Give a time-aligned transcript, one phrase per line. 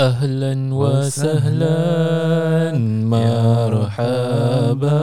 [0.00, 1.78] اهلا وسهلا
[3.08, 5.00] مرحبا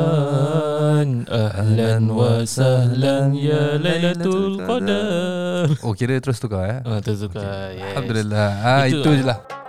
[1.30, 7.42] اهلا وسهلا يا ليله القدر اوكي ترى تستوكا اه تستوكا
[7.74, 9.63] الحمد لله اه itu je lah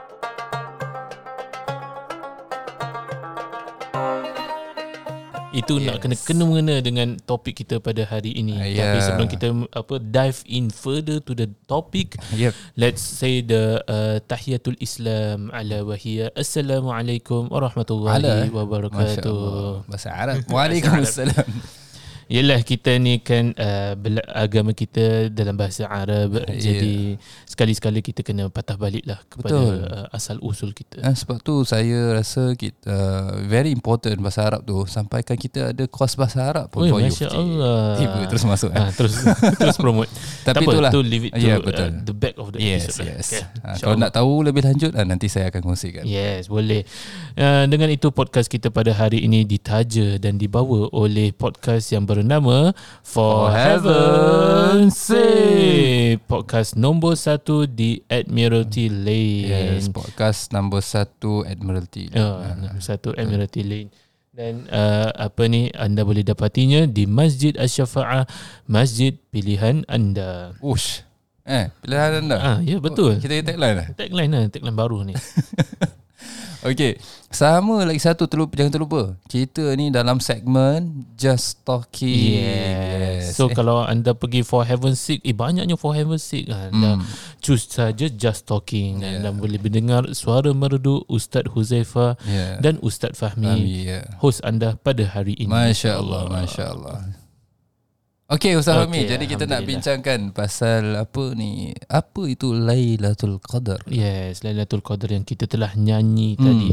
[5.55, 5.87] Itu yes.
[5.87, 8.59] nak kena kena mengena dengan topik kita pada hari ini.
[8.59, 9.07] Ah, Tapi yeah.
[9.07, 14.77] sebelum kita apa dive in further to the topic, Yep let's say the uh, tahiyatul
[14.83, 16.35] Islam ala wahiyya.
[16.35, 18.51] Assalamualaikum warahmatullahi Ala, eh?
[18.51, 19.87] wabarakatuh.
[19.87, 21.49] Masya Bahasa Arab Waalaikumsalam
[22.27, 26.73] Yalah kita ni kan uh, bela- agama kita dalam bahasa Arab Ya.
[26.73, 29.75] jadi sekali-sekali kita kena patah balik lah kepada Betul.
[29.83, 30.99] uh, asal usul kita.
[30.99, 35.85] eh, Sebab tu saya rasa kita, uh, Very important bahasa Arab tu Sampaikan kita ada
[35.85, 37.07] kos bahasa Arab pun Oi, for you.
[37.07, 37.97] Masya Allah.
[37.97, 38.79] Tiba terus masuk eh.
[38.79, 39.15] Ah, terus
[39.61, 40.09] terus promote.
[40.43, 41.87] Tapi tak itulah tu leave it to Ya, betul.
[41.87, 43.05] uh, the back of the Yes episode.
[43.05, 43.15] lah.
[43.15, 43.43] yes Okay.
[43.61, 46.89] ha, Kalau nak tahu lebih lanjut ah, Nanti saya akan kongsikan Yes, boleh.
[47.35, 52.23] Uh, dengan itu podcast kita pada hari ini ditaja dan dibawa oleh podcast yang bernama
[52.25, 52.73] For,
[53.05, 56.25] For Heaven's Sake.
[56.25, 59.45] Podcast nombor satu di Admiralty Lane.
[59.77, 63.91] Yes Podcast nombor satu Admiralty Uh, nombor satu Admiralty Lane.
[64.33, 68.25] Dan uh, apa ni anda boleh dapatinya di Masjid Asy-Syafa'ah,
[68.67, 70.57] masjid pilihan anda.
[70.59, 71.05] Ush
[71.45, 73.21] Eh Pilihan anda Ah, ya betul.
[73.21, 75.13] Kita tagline lah Tagline lah, tagline baru ni.
[76.65, 76.97] Okay
[77.29, 83.37] Sama lagi satu terlupa, Jangan terlupa Kita ni dalam segmen Just Talking Yes.
[83.37, 86.71] So eh, kalau anda pergi for heaven's sake, eh banyaknya for heaven's sake kan.
[86.73, 87.03] Anda Hmm.
[87.43, 89.19] choose saja just talking Yeah.
[89.21, 92.57] anda boleh mendengar suara merdu Ustaz Huzaifa yeah.
[92.63, 94.01] dan Ustaz Fahmi, Fahmi, ya.
[94.23, 95.51] host anda pada hari ini.
[95.51, 97.24] Masya Allah Masya Allah
[98.25, 104.41] Okay Ustaz Okay, Jadi kita nak bincangkan Pasal apa ni Apa itu Lailatul Qadar Yes,
[104.41, 106.43] Lailatul Qadar yang kita telah nyanyi Hmm.
[106.43, 106.71] tadi.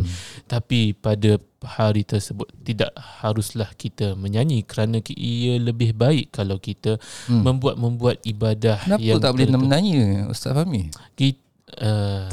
[0.48, 6.96] Tapi pada hari tersebut tidak haruslah kita menyanyi kerana ia lebih baik kalau kita
[7.28, 7.44] Hmm.
[7.44, 9.94] membuat-membuat ibadah Kenapa yang tak boleh menyanyi
[10.26, 11.44] Ustaz Fahmi Kita,
[11.84, 12.32] uh,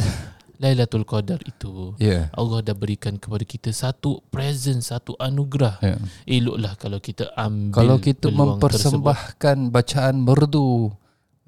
[0.58, 2.34] Lailatul Qadar itu yeah.
[2.34, 5.78] Allah dah berikan kepada kita satu present, satu anugerah.
[5.80, 5.98] yeah.
[6.26, 10.91] Eloklah kalau kita ambil Kalau kita mempersembahkan Bacaan merdu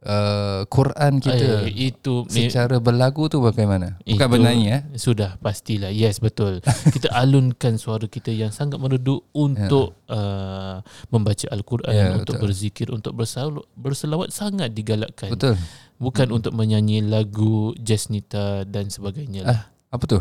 [0.03, 5.89] uh, Quran kita eh, itu me- Secara berlagu tu bagaimana Bukan bernyanyi eh sudah pastilah.
[5.89, 6.61] Yes, betul.
[6.95, 12.45] kita alunkan suara kita yang sangat merdu untuk uh, membaca al-Quran, Ya, untuk betul.
[12.47, 15.29] berzikir, untuk bersal- berselawat sangat digalakkan.
[15.29, 15.57] Betul
[15.97, 19.61] Bukan untuk menyanyi lagu Jasnita dan sebagainya lah.
[19.89, 20.17] Apa tu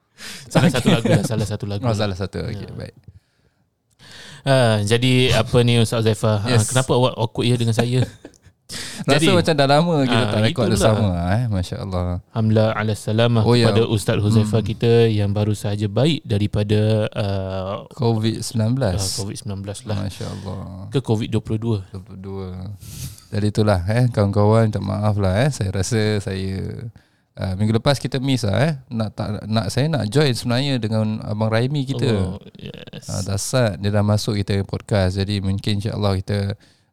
[0.52, 1.82] Salah satu lagu lah, salah satu lagu.
[1.82, 1.98] Oh lah.
[1.98, 2.72] salah satu Okay Ya.
[2.72, 2.96] baik
[4.40, 6.40] Ah, jadi apa ni Ustaz Zaifah?
[6.40, 6.72] Ah, Yes.
[6.72, 8.08] kenapa awak awkward ya dengan saya?
[8.70, 11.42] Rasa Jadi- macam dah lama kita Ah, tak rekod bersama eh?
[11.46, 13.68] Masya Allah Alhamdulillah ala salamah Oh, ya.
[13.68, 19.50] kepada Ustaz Huzaifah kita yang baru sahaja baik daripada uh, COVID-19 uh, COVID-19
[19.84, 19.96] lah.
[20.00, 20.58] Masya Allah
[20.88, 21.82] ke COVID-22.
[21.90, 25.50] 22 Jadi itulah eh Kawan-kawan minta maaf lah eh.
[25.50, 26.60] Saya rasa saya
[27.34, 28.72] uh, Minggu lepas kita miss lah eh.
[28.88, 32.10] Nak, tak, nak Saya nak join sebenarnya Dengan Abang Raimi kita.
[32.10, 33.06] Oh, yes.
[33.06, 35.14] uh, Dasar dia dah masuk kita podcast.
[35.14, 36.38] Jadi mungkin insyaAllah kita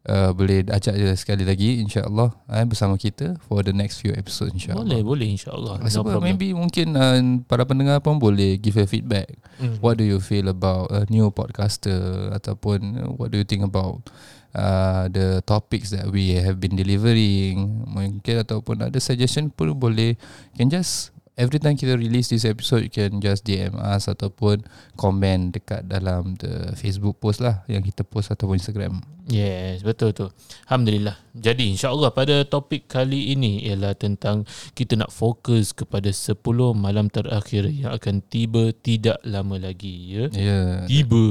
[0.09, 4.55] uh, Boleh ajak dia sekali lagi InsyaAllah eh, Bersama kita For the next few episodes
[4.55, 5.75] insyaAllah boleh, boleh insya-Allah.
[5.83, 6.27] No Sebab problem.
[6.31, 9.35] maybe mungkin uh, para pendengar pun boleh give a feedback.
[9.59, 9.83] Mm.
[9.83, 14.07] What do you feel about a new podcaster ataupun what do you think about
[14.55, 17.83] uh, the topics that we have been delivering?
[17.85, 20.15] Mungkin ataupun ada suggestion pun boleh.
[20.55, 24.65] Can just every time kita release this episode you can just DM us ataupun
[24.97, 28.99] comment dekat dalam the Facebook post lah yang kita post ataupun Instagram.
[29.29, 30.27] Yes, betul tu.
[30.65, 31.19] Alhamdulillah.
[31.37, 36.41] Jadi insya-Allah pada topik kali ini ialah tentang kita nak fokus kepada 10
[36.73, 40.23] malam terakhir yang akan tiba tidak lama lagi ya.
[40.33, 40.41] Ya.
[40.41, 40.73] Yeah.
[40.89, 41.25] Tiba.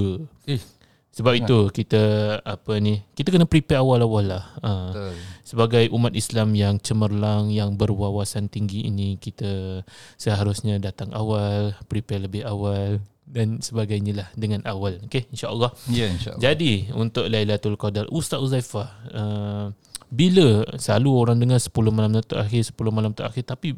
[0.47, 0.76] Eh.
[1.17, 2.05] Sebab itu kita
[2.45, 4.45] apa ni, kita kena prepare awal-awal lah.
[4.61, 4.71] Ha.
[4.93, 5.13] Betul.
[5.49, 9.81] Sebagai umat Islam yang cemerlang, yang berwawasan tinggi ini, kita
[10.21, 15.01] seharusnya datang awal, prepare lebih awal dan sebagainya lah dengan awal.
[15.09, 15.73] Okay, insyaAllah.
[15.89, 16.43] Ya yeah, insyaAllah.
[16.45, 19.67] Jadi untuk Lailatul Qadar Ustaz Uzaifah uh,
[20.07, 23.75] Bila Selalu orang dengar 10 malam terakhir 10 malam terakhir Tapi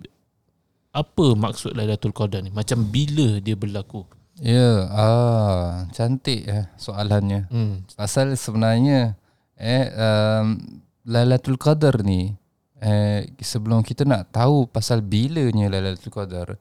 [0.93, 4.05] Apa maksud Lailatul Qadar ni Macam bila dia berlaku
[4.39, 7.51] Ya, ah, cantik eh soalannya.
[7.51, 7.91] hmm.
[7.99, 9.19] Pasal sebenarnya
[9.59, 12.39] eh um, Lailatul Qadar ni
[12.79, 16.55] eh sebelum kita nak tahu pasal bilanya Lailatul Qadar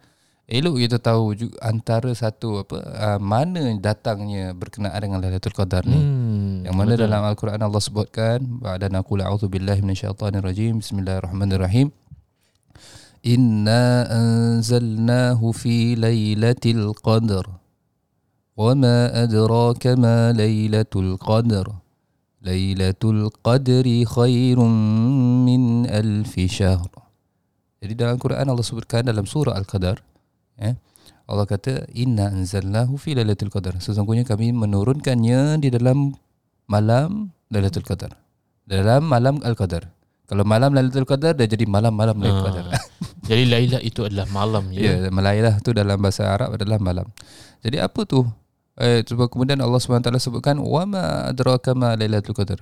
[0.48, 6.00] elok kita tahu juga antara satu apa uh, mana datangnya berkenaan dengan Lailatul Qadar ni.
[6.00, 7.04] Hmm, Yang mana betul.
[7.06, 11.94] dalam Al-Quran Allah sebutkan ba'da naqul a'udzu billahi minasyaitonir rajim bismillahirrahmanirrahim
[13.28, 17.44] Inna anzalnahu fi laylatil qadr
[18.57, 21.67] وما أدراك ما ليلة القدر
[22.43, 24.59] ليلة القدر خير
[25.49, 26.91] من ألف شهر
[27.83, 29.99] Jadi dalam Quran Allah sebutkan dalam surah Al-Qadar
[30.61, 30.77] eh,
[31.27, 36.15] Allah kata Inna anzalnahu fi lailatul qadar Sesungguhnya kami menurunkannya di dalam
[36.71, 38.15] malam Lailatul Qadar
[38.63, 39.91] Dalam malam Al-Qadar
[40.31, 42.83] Kalau malam Lailatul Qadar Dah jadi malam-malam Lailatul Qadar Ah.
[43.23, 44.87] Jadi Lailah itu adalah malam Ya, ya.
[45.07, 47.07] yeah, Malailah tu dalam bahasa Arab adalah malam.
[47.63, 48.27] Jadi apa tu?
[48.78, 52.62] Eh, sebab kemudian Allah SWT sebutkan wama adraka ma lailatul qadar.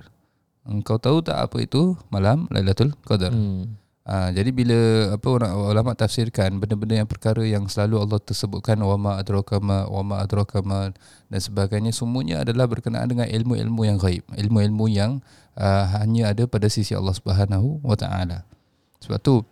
[0.66, 3.30] Engkau tahu tak apa itu malam Lailatul Qadar?
[3.30, 3.62] Hmm.
[3.62, 3.66] Hmm.
[4.06, 4.78] Ha, jadi bila
[5.18, 10.22] apa orang ulama tafsirkan benda-benda yang perkara yang selalu Allah tersebutkan wama adraka ma wama
[10.22, 10.94] adraka ma
[11.26, 15.18] dan sebagainya semuanya adalah berkenaan dengan ilmu-ilmu yang gaib, ilmu-ilmu yang
[15.58, 18.46] uh, hanya ada pada sisi Allah Subhanahu wa taala.
[19.02, 19.42] Sebab tu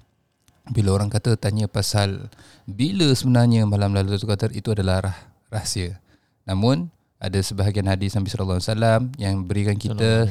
[0.70, 2.31] bila orang kata tanya pasal
[2.62, 5.19] bila sebenarnya malam Lailatul Qadar itu adalah rah,
[5.50, 5.99] rahsia.
[6.44, 10.29] Namun ada sebahagian hadis Nabi sallallahu alaihi wasallam yang berikan kita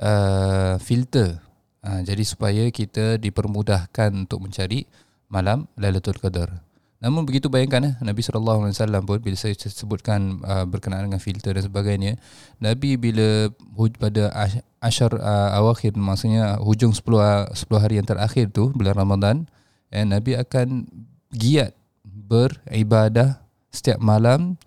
[0.00, 1.40] uh, filter.
[1.80, 4.84] Uh, jadi supaya kita dipermudahkan untuk mencari
[5.32, 6.70] malam Lailatul Qadar.
[7.00, 11.16] Namun begitu bayangkan eh, Nabi sallallahu alaihi wasallam pun bila saya sebutkan uh, berkenaan dengan
[11.16, 12.20] filter dan sebagainya,
[12.60, 13.48] Nabi bila
[13.96, 18.92] pada ash- asyar uh, awakhir maksudnya hujung 10 uh, 10 hari yang terakhir tu bulan
[18.92, 19.48] Ramadan,
[19.88, 20.84] eh, Nabi akan
[21.32, 21.72] giat
[22.04, 23.40] beribadah
[23.72, 24.60] setiap malam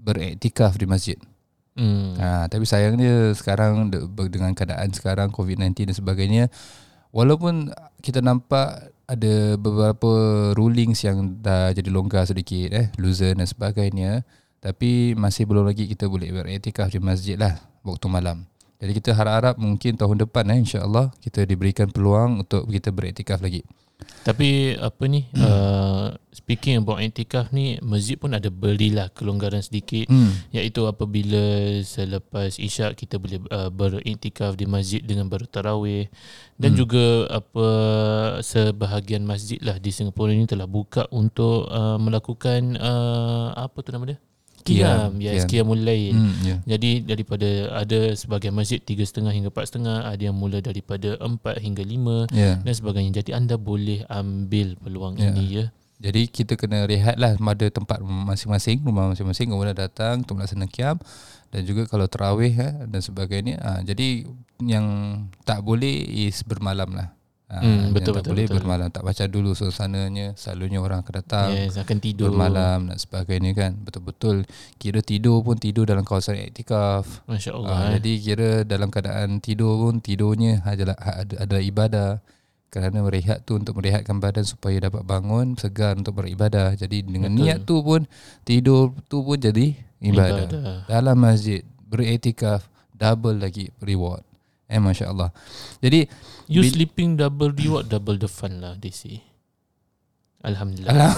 [0.00, 1.18] beriktikaf di masjid.
[1.78, 2.18] Hmm.
[2.18, 3.88] Ha, tapi sayangnya sekarang
[4.28, 6.44] dengan keadaan sekarang COVID-19 dan sebagainya
[7.14, 7.70] walaupun
[8.02, 10.10] kita nampak ada beberapa
[10.54, 14.22] rulings yang dah jadi longgar sedikit eh loosen dan sebagainya
[14.62, 18.44] tapi masih belum lagi kita boleh beriktikaf di masjid lah waktu malam.
[18.80, 23.64] Jadi kita harap-harap mungkin tahun depan eh insya-Allah kita diberikan peluang untuk kita beriktikaf lagi.
[24.20, 30.36] Tapi apa ni uh, speaking about iktikaf ni masjid pun ada berilah kelonggaran sedikit Hmm.
[30.52, 31.40] iaitu apabila
[31.80, 36.12] selepas isyak kita boleh uh, beriktikaf di masjid dengan bertarawih
[36.54, 36.78] dan Hmm.
[36.78, 37.66] juga apa
[38.40, 44.04] sebahagian masjid lah di Singapura ini telah buka untuk uh, melakukan uh, apa tu nama
[44.04, 44.18] dia?
[44.60, 45.48] Qiyam, Qiyam, yes, qiyam.
[45.68, 46.12] qiyamul lail.
[46.12, 46.56] Hmm, ya.
[46.66, 51.58] Jadi daripada ada sebahagian masjid tiga setengah hingga empat setengah, ada yang mula daripada empat
[51.58, 52.60] hingga lima Ya.
[52.60, 53.20] dan sebagainya.
[53.20, 55.30] Jadi anda boleh ambil peluang Ya.
[55.30, 55.66] ini ya.
[56.00, 60.96] Jadi kita kena rehat lah pada tempat masing-masing, rumah masing-masing kemudian datang untuk melaksanakan kiam
[61.52, 63.60] dan juga kalau terawih eh, dan sebagainya.
[63.60, 64.24] Ha, jadi
[64.64, 64.86] yang
[65.44, 65.92] tak boleh
[66.24, 67.12] is bermalam lah.
[67.50, 68.56] Ha, Hmm, betul, tak betul, boleh betul.
[68.62, 68.88] bermalam.
[68.88, 70.38] Tak baca dulu suasananya.
[70.38, 72.30] Selalunya orang akan datang Yes, akan tidur.
[72.30, 73.74] bermalam dan sebagainya kan.
[73.74, 74.46] Betul-betul
[74.78, 77.26] kira tidur pun tidur dalam kawasan iktikaf.
[77.26, 77.74] Masya Allah.
[77.74, 77.90] Ha, eh.
[77.98, 80.94] jadi kira dalam keadaan tidur pun tidurnya adalah
[81.42, 82.10] adalah ibadah
[82.70, 86.78] kerana merehat tu untuk merehatkan badan supaya dapat bangun segar untuk beribadah.
[86.78, 87.42] Jadi dengan Betul.
[87.50, 88.06] niat tu pun
[88.46, 90.46] tidur tu pun jadi ibadah.
[90.46, 90.76] Ibadah.
[90.86, 94.22] Dalam masjid beriktikaf double lagi reward.
[94.70, 95.34] Eh masya-Allah.
[95.82, 96.06] Jadi
[96.46, 99.22] You Bil- sleeping double reward, double the fun lah, they say.
[100.40, 100.90] Alhamdulillah.
[100.90, 101.14] Alam.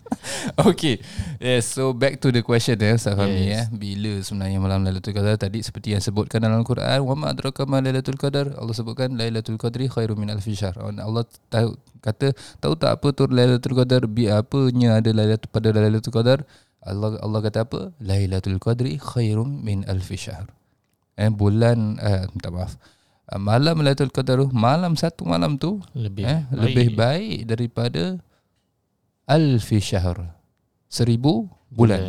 [0.70, 1.02] okay.
[1.42, 3.66] Yes, so back to the question eh Ustaz Fahmi Yes.
[3.66, 3.66] eh.
[3.74, 8.14] Bila sebenarnya malam Lailatul Qadar tadi seperti yang sebutkan dalam Quran, wa adraka ma Lailatul
[8.16, 8.54] Qadar?
[8.54, 10.78] Allah sebutkan Lailatul Qadri khairum min alfi syahr.
[10.78, 14.06] Allah tahu kata tahu tak apa tu Lailatul Qadar?
[14.06, 16.38] Bi apanya ada Lailatul pada Lailatul Qadar?
[16.86, 17.80] Allah Allah kata apa?
[17.98, 20.46] Lailatul Qadri khairum min alfi syahr.
[21.14, 22.76] Eh bulan eh minta maaf.
[23.24, 28.20] Ah, Malam Lailatul Qadar malam satu malam tu Lebih eh, lebih baik daripada
[29.24, 30.36] alfi syahr.
[30.86, 32.02] Seribu bulan.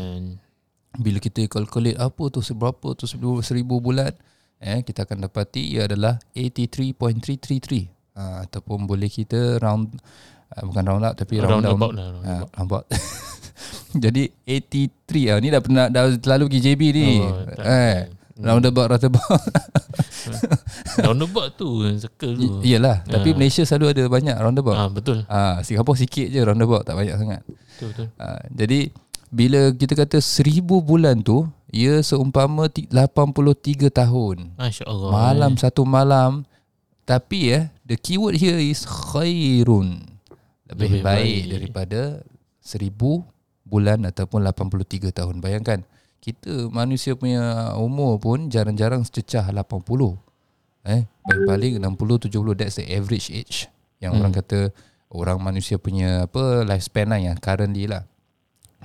[0.93, 4.11] Bila kita calculate apa tu seberapa tu seribu, seribu bulan,
[4.59, 7.89] eh, kita akan dapati ia adalah 83.333.
[8.13, 9.89] Ha, ataupun boleh kita round
[10.53, 11.73] uh, bukan round up tapi round, Round down.
[11.73, 12.07] about lah.
[12.11, 12.49] Round Ha, about.
[12.53, 12.85] round about.
[14.03, 17.09] Jadi 83 ah ni dah pernah dah terlalu pergi JB ni.
[17.17, 17.97] Oh, eh,
[18.35, 19.41] about roundabout.
[20.99, 22.47] Roundabout tu circle tu.
[22.61, 23.35] Iyalah, tapi Ah.
[23.35, 24.73] Malaysia selalu ada banyak roundabout.
[24.75, 25.21] Ah betul.
[25.27, 27.41] Ah, Singapura sikit je roundabout tak banyak sangat.
[27.45, 28.07] Betul betul.
[28.15, 28.79] Ha, jadi
[29.27, 34.53] bila kita kata seribu bulan tu ia seumpama ti- 83 tahun.
[34.55, 35.09] Masya-Allah.
[35.09, 36.45] Malam satu malam
[37.03, 40.05] tapi eh the keyword here is khairun.
[40.65, 41.41] Lebih, Lebih baik, baik.
[41.51, 42.01] daripada
[42.59, 43.21] seribu
[43.63, 45.37] bulan ataupun 83 tahun.
[45.37, 45.85] Bayangkan
[46.23, 50.15] kita manusia punya umur pun jarang-jarang sececah 80.
[50.87, 53.67] Eh, paling-paling 60 70 that's the average age
[53.99, 54.23] yang Hmm.
[54.23, 54.59] orang kata
[55.11, 58.07] orang manusia punya apa lifespan lah yang currently lah.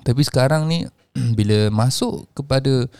[0.02, 0.82] Tapi sekarang ni
[1.38, 2.90] bila masuk kepada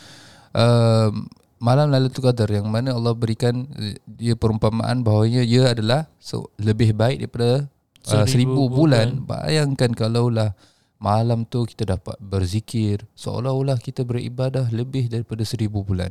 [0.54, 1.10] uh,
[1.58, 6.94] malam Lailatul Qadar yang mana Allah berikan eh, dia perumpamaan bahawanya ia adalah so, lebih
[6.94, 7.66] baik daripada
[8.06, 9.26] uh, Seribu seribu bulan.
[9.26, 10.54] Bayangkan kalaulah
[10.98, 16.10] malam tu kita dapat berzikir seolah-olah kita beribadah lebih daripada seribu bulan.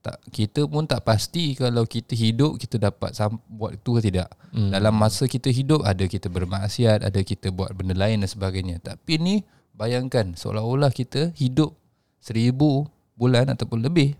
[0.00, 4.30] Tak kita pun tak pasti kalau kita hidup kita dapat sam- buat itu ke tidak.
[4.54, 4.72] Hmm.
[4.72, 8.78] Dalam masa kita hidup ada kita bermaksiat, ada kita buat benda lain dan sebagainya.
[8.80, 9.34] Tapi ni
[9.74, 11.74] bayangkan seolah-olah kita hidup
[12.22, 12.86] seribu
[13.18, 14.14] bulan ataupun lebih.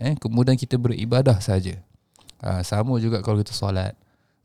[0.00, 1.76] Eh, kemudian kita beribadah saja.
[2.40, 3.96] Ha, sama juga kalau kita solat.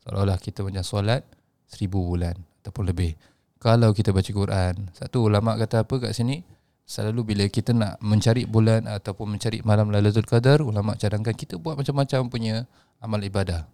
[0.04, 1.22] Seolah-olah kita macam solat
[1.68, 3.16] seribu bulan ataupun lebih.
[3.66, 6.46] Kalau kita baca Quran, satu ulama kata apa kat sini?
[6.86, 11.74] Selalu bila kita nak mencari bulan ataupun mencari malam Lailatul Qadar, ulama cadangkan kita buat
[11.74, 12.70] macam-macam punya
[13.02, 13.66] amal ibadah.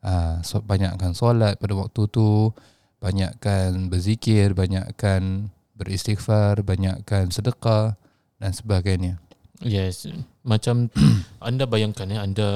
[0.00, 2.56] Ha, so, banyakkan solat pada waktu tu,
[3.04, 8.00] banyakkan berzikir, banyakkan beristighfar, banyakkan sedekah
[8.40, 9.20] dan sebagainya.
[9.60, 10.08] Yes,
[10.40, 10.88] macam
[11.44, 12.48] anda bayangkan ya, anda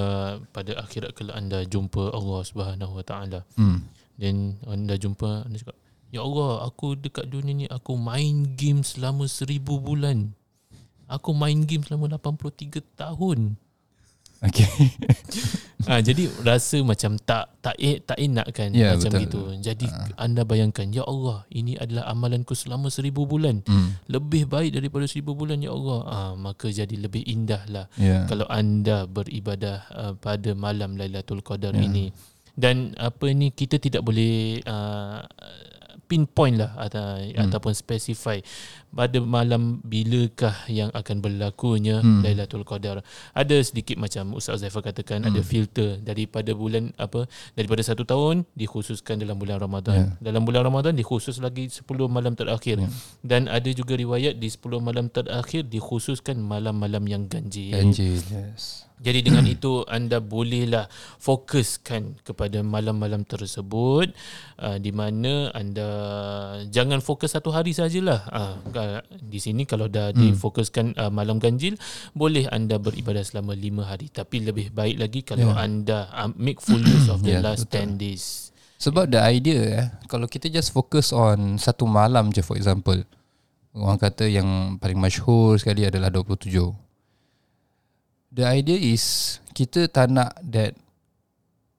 [0.57, 3.85] pada akhirat kalau anda jumpa Allah Subhanahu Wa Taala, Hmm.
[4.17, 5.77] dan anda jumpa anda cakap,
[6.09, 10.33] Ya Allah, aku dekat dunia ni aku main game selama seribu bulan.
[11.05, 13.57] Aku main game selama 83 tahun.
[14.39, 14.69] Okay.
[15.89, 19.23] Ah jadi rasa macam tak tak eh, tak enak kan Ya, macam betul.
[19.25, 19.41] gitu.
[19.63, 19.87] Jadi
[20.17, 23.65] anda bayangkan, ya Allah, ini adalah amalanku selama seribu bulan.
[23.65, 24.05] hmm.
[24.07, 26.01] Lebih baik daripada seribu bulan ya Allah.
[26.05, 28.29] Ah maka jadi lebih indah lah Ya.
[28.29, 31.83] kalau anda beribadah uh, pada malam Lailatul Qadar Ya.
[31.83, 32.13] ini
[32.53, 35.25] dan apa ni kita tidak boleh uh,
[36.09, 37.37] pinpoint lah atau, hmm.
[37.37, 38.41] ataupun specify
[38.89, 42.25] pada malam bilakah yang akan berlakunya Hmm.
[42.25, 43.05] Lailatul Qadar.
[43.37, 45.29] Ada sedikit macam Ustaz Zaifah katakan hmm.
[45.29, 50.17] ada filter daripada bulan apa daripada satu tahun dikhususkan dalam bulan Ramadan.
[50.19, 50.33] Ya.
[50.33, 52.81] Dalam bulan Ramadan dikhusus lagi 10 malam terakhir.
[52.81, 52.89] Ya.
[53.21, 57.77] Dan ada juga riwayat di 10 malam terakhir dikhususkan malam-malam yang ganjil.
[57.77, 58.21] Ganjil.
[58.31, 58.89] Yes.
[58.99, 60.91] Jadi dengan itu anda bolehlah
[61.23, 64.11] fokuskan kepada malam-malam tersebut
[64.59, 65.89] uh, di mana anda
[66.69, 68.27] jangan fokus satu hari sajalah.
[68.29, 68.55] Uh,
[69.11, 70.19] di sini kalau dah hmm.
[70.19, 71.77] difokuskan uh, malam ganjil
[72.15, 75.65] boleh anda beribadah selama lima hari tapi lebih baik lagi kalau Ya.
[75.65, 77.99] anda uh, make full use of the Ya, last betul.
[77.99, 78.25] 10 days.
[78.79, 83.03] Sebab the idea eh, kalau kita just focus on satu malam je for example.
[83.75, 86.73] Orang kata yang paling masyhur sekali adalah 27.
[88.35, 90.79] The idea is kita tak nak that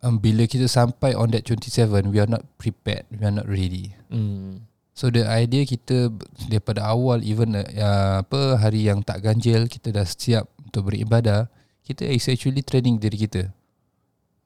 [0.03, 3.95] um, bila kita sampai on that 27 we are not prepared, we are not ready.
[4.11, 4.68] Hmm.
[4.99, 6.11] So the idea kita
[6.51, 11.47] daripada awal even uh, apa hari yang tak ganjil kita dah siap untuk beribadah,
[11.87, 13.47] kita is actually training diri kita.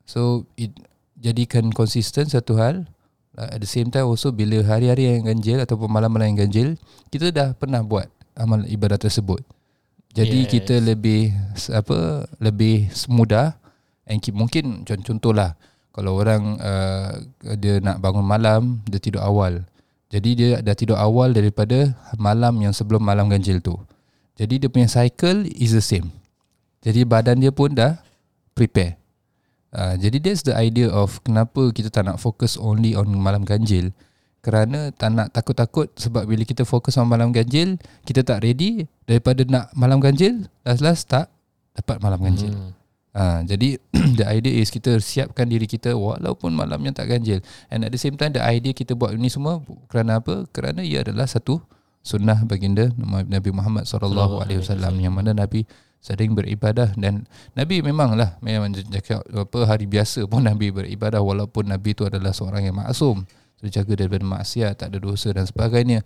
[0.06, 0.70] So it
[1.18, 2.86] jadikan konsisten satu hal
[3.34, 6.78] uh, at the same time also bila hari-hari yang ganjil ataupun malam-malam yang ganjil
[7.10, 8.06] kita dah pernah buat
[8.38, 9.42] amal ibadah tersebut.
[10.14, 10.50] Jadi Yes.
[10.54, 11.34] kita lebih
[11.74, 13.58] apa lebih mudah
[14.06, 15.58] and keep, mungkin contoh contohlah
[15.90, 17.10] kalau orang uh,
[17.58, 19.66] dia nak bangun malam dia tidur awal.
[20.14, 21.90] Jadi dia dah tidur awal daripada
[22.22, 23.74] malam yang sebelum malam ganjil tu.
[24.38, 26.14] Jadi dia punya cycle is the same.
[26.86, 27.98] Jadi badan dia pun dah
[28.54, 29.02] prepare.
[29.74, 33.90] Uh, jadi that's the idea of kenapa kita tak nak fokus only on malam ganjil.
[34.46, 39.42] Kerana tak nak takut-takut sebab bila kita fokus on malam ganjil, kita tak ready daripada
[39.50, 41.34] nak malam ganjil, last-last tak
[41.74, 42.54] dapat malam ganjil.
[42.54, 42.83] Hmm.
[43.14, 43.78] Uh, jadi
[44.18, 47.46] the idea is kita siapkan diri kita walaupun malamnya tak ganjil.
[47.70, 50.50] And at the same time the idea kita buat ini semua kerana apa?
[50.50, 51.62] Kerana ia adalah satu
[52.04, 55.64] sunnah baginda Nabi Muhammad sallallahu alaihi wasallam yang mana Nabi
[56.04, 57.24] sering beribadah dan
[57.56, 62.68] Nabi memanglah memang cakap apa hari biasa pun Nabi beribadah walaupun Nabi itu adalah seorang
[62.68, 63.24] yang maksum
[63.64, 66.04] terjaga daripada maksiat tak ada dosa dan sebagainya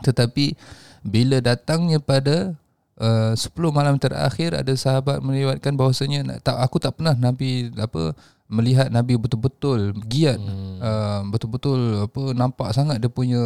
[0.00, 0.56] tetapi
[1.04, 2.56] bila datangnya pada
[3.00, 8.12] uh, 10 malam terakhir ada sahabat meriwayatkan bahawasanya nak- tak aku tak pernah Nabi apa
[8.46, 10.78] melihat Nabi betul-betul giat Hmm.
[10.78, 13.40] uh, betul-betul apa nampak sangat dia punya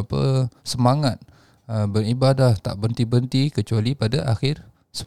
[0.00, 1.16] apa semangat
[1.66, 5.06] uh, beribadah tak berhenti-berhenti kecuali pada akhir 10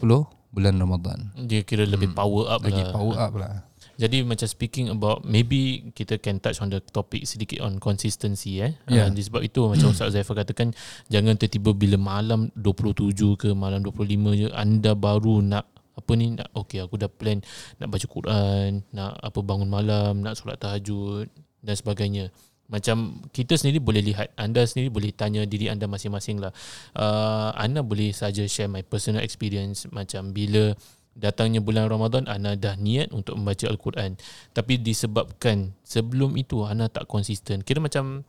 [0.49, 1.33] bulan Ramadan.
[1.35, 2.91] Dia kira lebih power up Lagi lah.
[2.91, 3.53] power up lah.
[3.93, 8.73] Jadi macam speaking about maybe kita can touch on the topic sedikit on consistency eh.
[8.89, 9.05] Yeah.
[9.05, 9.13] Yeah.
[9.13, 10.73] Uh, sebab itu macam Ustaz Zaifah katakan
[11.13, 16.49] jangan tiba-tiba bila malam 27 ke malam 25 je anda baru nak apa ni nak
[16.57, 17.37] okay aku dah plan
[17.77, 21.29] nak baca Quran, nak apa bangun malam, nak solat tahajud
[21.61, 22.33] dan sebagainya.
[22.71, 26.55] Macam kita sendiri boleh lihat Anda sendiri boleh tanya diri anda masing-masing lah
[26.95, 30.71] uh, Anda boleh saja share my personal experience Macam bila
[31.13, 34.17] datangnya bulan Ramadan Ana dah niat untuk membaca Al-Quran.
[34.51, 37.61] Tapi disebabkan sebelum itu Ana tak konsisten.
[37.61, 38.25] Kira macam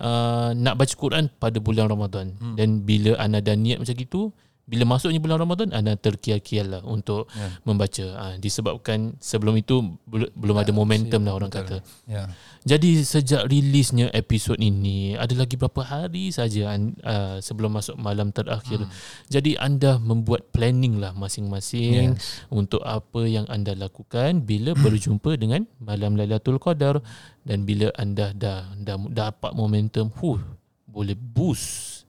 [0.00, 2.34] uh, nak baca Quran pada bulan Ramadan.
[2.40, 2.56] Hmm.
[2.56, 7.26] dan bila Ana dah niat macam gitu bila masuknya bulan Ramadan anda terkial-kial lah untuk
[7.32, 7.50] Ya.
[7.62, 11.66] membaca ha, disebabkan sebelum itu bel- belum ada momentum lah orang betul.
[11.66, 11.76] kata
[12.06, 12.30] Ya.
[12.62, 18.86] jadi sejak rilisnya episod ini ada lagi berapa hari saja uh, sebelum masuk malam terakhir.
[18.86, 18.90] Hmm.
[19.26, 22.46] Jadi anda membuat planning lah masing-masing Yes.
[22.48, 27.02] untuk apa yang anda lakukan bila berjumpa dengan malam Lailatul Qadar
[27.42, 30.38] dan bila anda dah dah dapat momentum, huh,
[30.86, 32.06] boleh boost.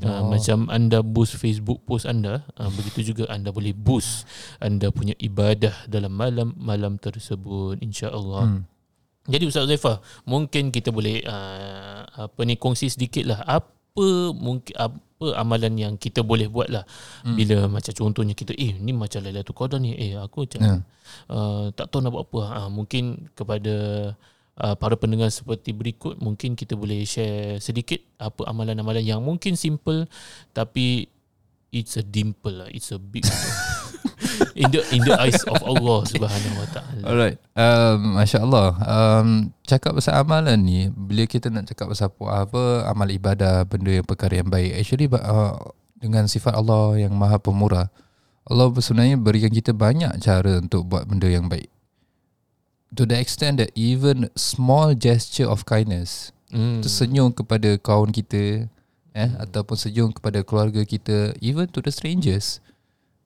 [0.00, 4.24] Uh, macam anda boost Facebook post anda, uh, begitu juga anda boleh boost
[4.58, 8.60] anda punya ibadah dalam malam-malam tersebut insya-Allah.
[8.60, 8.62] Hmm.
[9.28, 15.26] Jadi Ustaz Zaifah, mungkin kita boleh uh, apa ni kongsi sedikit lah apa mungkin apa
[15.36, 16.88] amalan yang kita boleh buat lah
[17.28, 17.36] hmm.
[17.36, 20.74] bila macam contohnya kita eh ni macam Lailatul Qadar ni eh aku macam Ya.
[21.28, 23.74] uh, tak tahu nak buat apa uh, mungkin kepada
[24.60, 30.04] uh, para pendengar seperti berikut mungkin kita boleh share sedikit apa amalan-amalan yang mungkin simple
[30.52, 31.08] tapi
[31.72, 33.24] it's a dimple lah it's a big
[34.60, 37.36] in the in the eyes of Allah Subhanahu Wa Taala Alright.
[37.56, 38.76] Um, Masya Allah.
[38.84, 39.28] Um,
[39.64, 42.62] cakap pasal amalan ni, bila kita nak cakap pasal apa, apa
[42.92, 45.56] amal ibadah, benda yang perkara yang baik, actually uh,
[45.96, 47.88] dengan sifat Allah yang maha pemurah,
[48.44, 51.68] Allah sebenarnya berikan kita banyak cara untuk buat benda yang baik.
[52.90, 56.82] To the extent that even small gesture of kindness, hmm.
[56.82, 58.66] tersenyum kepada kawan kita,
[59.14, 62.58] eh, ataupun senyum kepada keluarga kita, even to the strangers.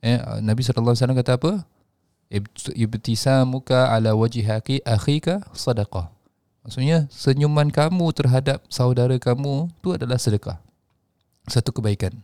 [0.04, 1.64] Eh, Nabi SAW kata apa?
[2.28, 6.12] Ibt- Ibtisamuka ala wajihaki akhika sadaqah.
[6.64, 10.56] Maksudnya senyuman kamu terhadap saudara kamu tu adalah sedekah.
[11.44, 12.16] Satu kebaikan.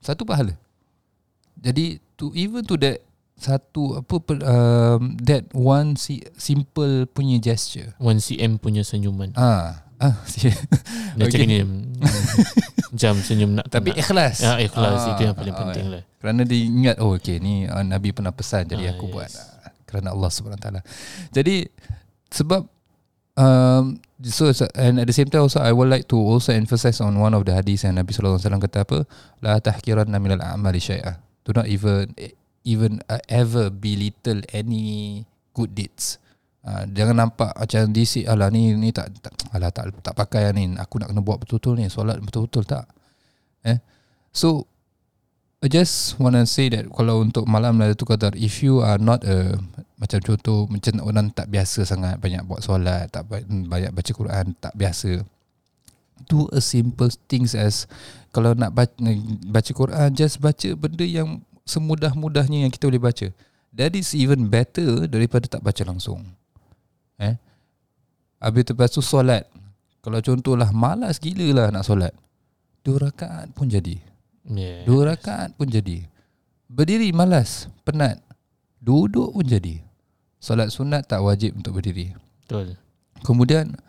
[0.00, 0.56] Satu pahala.
[1.60, 7.92] Jadi to even to that satu apa per- um, that one si, simple punya gesture.
[7.98, 10.48] 1cm punya senyuman Ah, ah si-
[11.14, 11.44] Dia Okay.
[11.44, 11.98] ni hmm,
[12.90, 13.98] Macam senyum nak tapi nak.
[14.00, 14.38] ikhlas.
[14.38, 17.66] ya, Ikhlas Ah, Itu yang paling ah, penting lah Kerana dia ingat oh okey ni
[17.66, 19.12] uh, Nabi pernah pesan jadi Ah, aku yes.
[19.12, 20.80] buat Ah, kerana Allah Subhanahu taala.
[21.30, 21.70] Jadi
[22.30, 22.66] sebab
[23.34, 27.14] um, so and at the same time also I would like to also emphasize on
[27.14, 28.98] one of the hadis yang Nabi sallallahu alaihi wasallam kata apa
[29.38, 31.18] la tahqiranna minal a'mali syai'a.
[31.44, 32.10] Do not even
[32.64, 35.22] even uh, ever belittle any
[35.52, 36.18] good deeds.
[36.64, 40.72] Uh, jangan nampak macam DC alah ni ni tak, tak alah tak tak pakai ni
[40.80, 42.88] aku nak kena buat betul-betul ni solat betul-betul tak.
[43.68, 43.76] Eh.
[44.32, 44.64] So
[45.64, 49.24] I just want to say that kalau untuk malam Lailatul Qadar if you are not
[49.24, 49.56] a
[49.96, 54.52] macam contoh macam orang tak biasa sangat banyak buat solat tak ba- banyak baca Quran
[54.60, 55.24] tak biasa
[56.28, 57.88] do a simple things as
[58.28, 58.92] kalau nak baca,
[59.48, 63.28] baca Quran just baca benda yang semudah-mudahnya yang kita boleh baca.
[63.74, 66.22] That is even better daripada tak baca langsung.
[67.18, 67.34] Eh?
[68.38, 69.48] Habis lepas tu solat.
[70.04, 72.12] Kalau contohlah malas gila lah nak solat.
[72.84, 73.96] Dua rakaat pun jadi.
[74.44, 74.84] Yeah.
[74.84, 76.04] Dua rakaat pun jadi.
[76.68, 78.20] Berdiri malas Penat.
[78.84, 79.80] Duduk pun jadi.
[80.36, 82.12] Solat sunat tak wajib untuk berdiri.
[82.44, 82.76] Betul.
[83.24, 83.80] Kemudian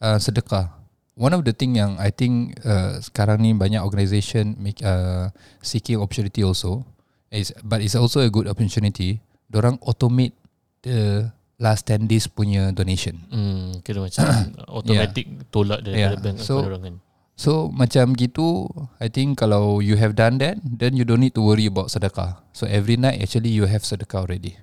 [0.00, 0.72] uh, Sedekah.
[1.12, 5.28] One of the thing yang I think uh, Sekarang ni banyak organisation make, uh,
[5.60, 6.88] Seeking opportunity also
[7.30, 9.20] is, But it's also a good opportunity.
[9.46, 10.32] Diorang automate
[10.78, 11.26] The
[11.58, 13.18] last 10 days punya donation.
[13.28, 14.22] Hmm, Kira macam
[14.78, 16.22] Automatic tolak daripada Yeah.
[16.22, 16.96] bank So- orang kan.
[17.38, 18.66] So macam gitu
[18.98, 22.42] I think kalau you have done that Then you don't need to worry about sedekah.
[22.50, 24.58] So every night actually you have sedekah already.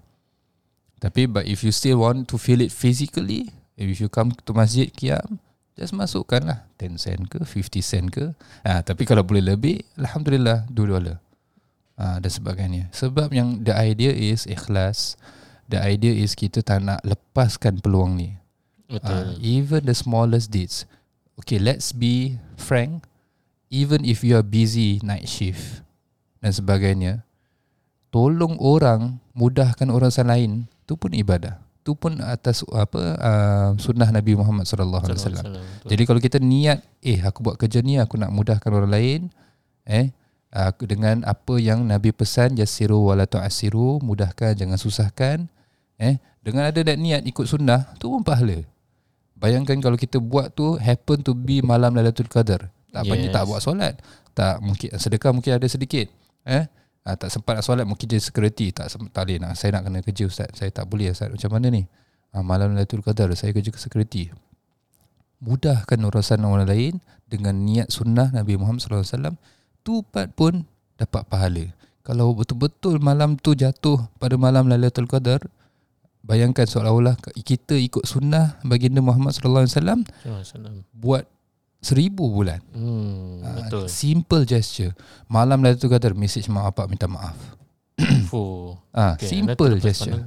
[1.00, 4.88] Tapi but if you still want to feel it physically If you come to masjid
[4.88, 5.40] Qiyam
[5.76, 6.60] Just masukkan lah.
[6.80, 8.32] 10 sen ke 50 sen ke.
[8.64, 11.20] Ah, Tapi kalau boleh lebih Alhamdulillah 2 dolar
[12.00, 15.20] ah, Dan sebagainya Sebab yang the idea is ikhlas
[15.68, 18.38] The idea is kita tak nak lepaskan peluang ni
[18.86, 20.86] Betul Uh, even the smallest deeds.
[21.42, 23.06] Okay, let's be frank.
[23.74, 25.82] Even if you are busy night shift
[26.40, 27.26] dan sebagainya,
[28.14, 30.52] tolong orang, mudahkan urusan lain,
[30.86, 31.60] tu pun ibadah.
[31.82, 35.46] Tu pun atas apa uh, sunnah Nabi Muhammad sallallahu alaihi wasallam.
[35.86, 39.22] Jadi kalau kita niat, eh aku buat kerja ni aku nak mudahkan orang lain,
[39.84, 40.14] eh
[40.56, 45.52] aku dengan apa yang Nabi pesan yasiru wala tu'asiru, mudahkan jangan susahkan,
[46.00, 48.64] eh dengan ada that niat ikut sunnah, tu pun pahala.
[49.36, 52.72] Bayangkan kalau kita buat tu happen to be malam Lailatul Qadar.
[52.96, 53.12] Tak yes.
[53.12, 54.00] banyak tak buat solat.
[54.32, 56.08] Tak mungkin sedekah mungkin ada sedikit.
[56.48, 56.64] Eh?
[57.06, 59.86] Ah, tak sempat nak solat mungkin jadi security tak sem- tak boleh nak saya nak
[59.86, 61.86] kena kerja ustaz saya tak boleh ustaz macam mana ni
[62.34, 64.34] ah, malam Lailatul Qadar saya kerja ke security
[65.38, 66.94] mudahkan urusan orang lain
[67.30, 69.38] dengan niat sunnah Nabi Muhammad SAW
[69.86, 70.66] tu part pun
[70.98, 71.70] dapat pahala
[72.02, 75.46] kalau betul-betul malam tu jatuh pada malam Lailatul Qadar
[76.22, 80.02] bayangkan seolah-olah kita ikut sunnah baginda Muhammad SAW Salam.
[80.92, 81.30] buat
[81.78, 82.66] seribu bulan.
[82.74, 83.86] Hmm, Ah, betul.
[83.86, 84.98] Simple gesture.
[85.26, 87.38] Malam Lailatul Qadar message mak bapak minta maaf.
[88.30, 88.74] Fuh.
[88.90, 90.26] Ah, Okay, simple gesture.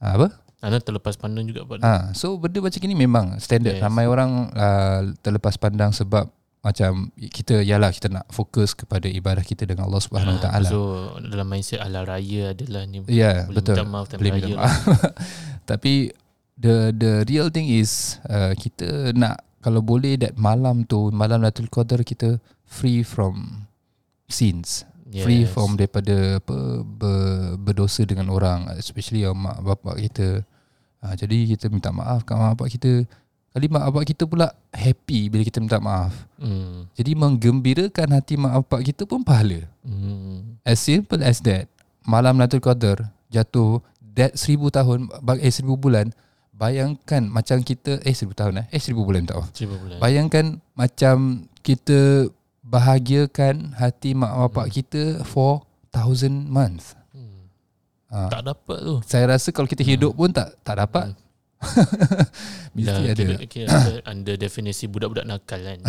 [0.00, 0.32] Ah, apa?
[0.58, 1.80] Anda terlepas pandang juga pada.
[1.80, 3.76] Ah, so benda macam ni memang standard.
[3.76, 3.84] Yes.
[3.84, 6.32] Ramai orang uh, terlepas pandang sebab
[6.66, 10.66] macam kita yalah kita nak fokus kepada ibadah kita dengan Allah Subhanahu Wa Taala.
[10.66, 10.80] Ah, So
[11.22, 13.06] dalam mindset ala raya adalah ni.
[13.06, 13.78] Ya, boleh betul.
[13.78, 14.42] Minta maaf time Boleh raya.
[14.42, 14.74] minta maaf.
[15.70, 15.94] Tapi
[16.58, 21.70] the the real thing is uh, kita nak kalau boleh that malam tu malam Lailatul
[21.70, 23.66] Qadar kita free from
[24.26, 24.82] sins.
[25.06, 25.22] Yes.
[25.22, 30.42] Free from daripada apa ber, berdosa dengan orang especially mak bapak kita.
[30.98, 33.06] Ha, jadi kita minta maaf kat mak bapak kita.
[33.56, 36.12] Kali mak bapak kita pula happy bila kita minta maaf.
[36.36, 36.92] Hmm.
[36.92, 39.64] Jadi menggembirakan hati mak bapak kita pun pahala.
[39.80, 40.60] Hmm.
[40.60, 41.64] As simple as that.
[42.04, 43.80] Malam Lailatul Qadar jatuh
[44.12, 45.08] that seribu tahun
[45.40, 46.12] eh seribu bulan
[46.52, 49.48] bayangkan macam kita eh seribu tahun eh eh seribu bulan tak.
[49.56, 50.04] Seribu bulan.
[50.04, 52.28] Bayangkan macam kita
[52.60, 56.92] bahagiakan hati mak bapak kita for thousand months.
[57.08, 57.48] Hmm.
[58.12, 58.28] Ha.
[58.36, 59.00] Tak dapat tu.
[59.08, 61.16] Saya rasa kalau kita hidup pun tak tak dapat.
[62.76, 63.24] Mesti Dah, ada.
[63.24, 65.80] Kira, kira under, under definisi budak-budak nakal kan.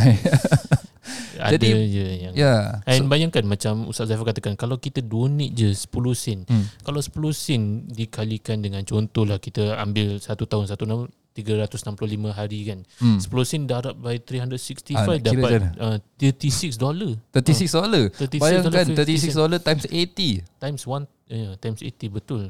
[1.38, 2.82] ada Jadi, je yang Ya.
[2.84, 6.40] And bayangkan macam Ustaz Zaifal katakan kalau kita donate je 10 sen.
[6.48, 6.66] Hmm.
[6.84, 12.80] Kalau 10 sen dikalikan dengan contohlah kita ambil satu tahun satu tahun 365 hari kan.
[12.98, 13.20] Hmm.
[13.22, 18.04] 10 sen darab by 365 Ah, nak kira dapat uh, 36 dollar 36 dollar.
[18.10, 20.42] 36 Bayangkan dollar 50 36 dollar times 80.
[20.58, 22.44] times 1 yeah, times 80 betul.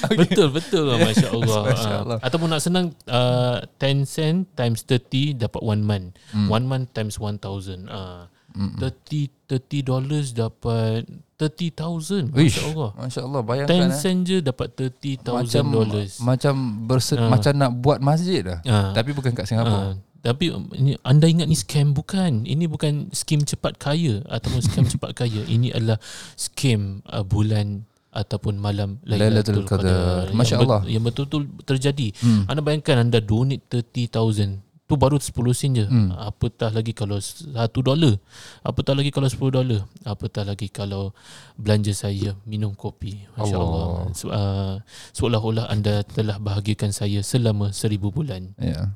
[0.20, 2.18] Betul betul lah Masya Allah, Masya Ah, Allah.
[2.20, 6.48] Ataupun nak senang uh, 10 cent times 30 Dapat 1 month Hmm.
[6.48, 8.78] 1 month times 1000 uh, Mm-mm.
[8.78, 11.02] 30 30 dollars dapat
[11.36, 12.54] 30,000 Wish.
[12.54, 13.92] Masya Allah Masya Allah 10 bayangkan eh.
[13.92, 17.26] sen je dapat 30,000 macam dollars macam berse, Ah.
[17.28, 18.58] macam nak buat masjid lah.
[18.64, 18.90] Ah.
[18.92, 19.98] Tapi bukan kat Ah, Singapura.
[20.20, 20.70] tapi um,
[21.02, 25.68] anda ingat ni scam bukan Ini bukan skim cepat kaya Ataupun scam cepat kaya Ini
[25.70, 25.98] adalah
[26.34, 30.30] skim uh, bulan Ataupun malam Lailatul Qadar.
[30.30, 30.86] Masya yang.
[30.86, 32.46] Yang betul-betul terjadi Hmm.
[32.46, 36.12] Anda bayangkan anda donate 30,000 Tu baru 10 sen je Hmm.
[36.12, 37.48] Apatah lagi kalau 1
[37.80, 38.20] dolar
[38.60, 41.16] Apatah lagi kalau 10 dolar Apatah lagi kalau
[41.56, 44.12] Belanja saya minum kopi Masya Allah, Allah.
[44.12, 44.76] So, uh,
[45.10, 48.92] Seolah-olah anda telah bahagiakan saya Selama 1000 bulan Ya.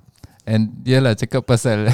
[0.49, 1.93] And yalah cakap pasal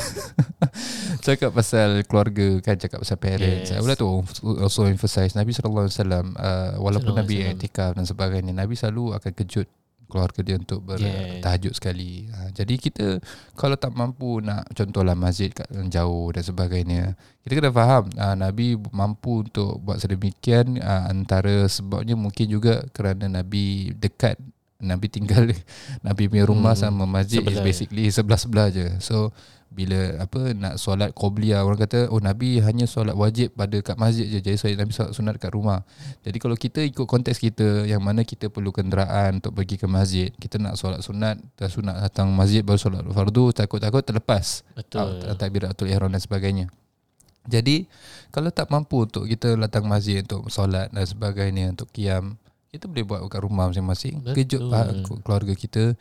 [1.27, 3.75] cakap pasal keluarga kan cakap pasal parents.
[3.75, 3.83] Yes.
[3.83, 3.83] Yes.
[3.83, 3.99] Yes.
[3.99, 4.07] tu
[4.63, 9.67] also emphasize Nabi wasallam uh, walaupun Nabi iktikaf dan sebagainya Nabi selalu akan kejut
[10.07, 11.43] keluarga dia untuk Yes.
[11.43, 12.31] bertahajud sekali.
[12.31, 13.07] Ha, jadi kita
[13.59, 17.03] kalau tak mampu nak contohlah masjid kat jauh dan sebagainya,
[17.43, 23.27] kita kena faham uh, Nabi mampu untuk buat sedemikian uh, antara sebabnya mungkin juga kerana
[23.27, 24.39] Nabi dekat
[24.85, 25.49] Nabi tinggal
[26.07, 27.65] Nabi punya rumah Hmm, sama masjid is sebelah.
[27.65, 28.87] basically sebelah-sebelah je.
[29.01, 29.33] So
[29.69, 34.23] bila apa nak solat qobliyah orang kata oh Nabi hanya solat wajib pada kat masjid
[34.25, 34.39] je.
[34.39, 35.83] Jadi solat Nabi solat sunat kat rumah.
[36.21, 40.31] Jadi kalau kita ikut konteks kita yang mana kita perlu kenderaan untuk pergi ke masjid,
[40.31, 44.63] kita nak solat sunat, dah sunat datang masjid baru solat fardu, takut-takut terlepas.
[44.73, 46.71] Betul Ah, takbiratul ihram dan sebagainya.
[47.45, 47.85] Jadi
[48.31, 52.39] kalau tak mampu untuk kita datang masjid untuk solat dan sebagainya untuk kiam,
[52.75, 54.15] kita boleh buat kat rumah masing-masing.
[54.29, 55.95] Kejut pa- keluarga kita.